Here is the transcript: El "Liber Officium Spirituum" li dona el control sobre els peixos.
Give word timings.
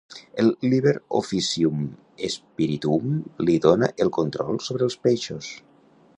El 0.43 0.47
"Liber 0.71 0.93
Officium 1.19 1.83
Spirituum" 2.37 3.21
li 3.49 3.59
dona 3.67 3.93
el 4.07 4.13
control 4.21 4.63
sobre 4.71 4.91
els 4.91 4.99
peixos. 5.07 5.55